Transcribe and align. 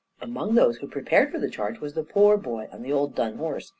Among 0.19 0.55
those 0.55 0.77
who 0.77 0.87
prepared 0.87 1.31
for 1.31 1.37
the 1.37 1.47
charge 1.47 1.79
was 1.79 1.93
the 1.93 2.01
poor 2.01 2.35
boy 2.35 2.67
on 2.71 2.81
the 2.81 2.91
old 2.91 3.13
dun 3.13 3.35
horse. 3.37 3.69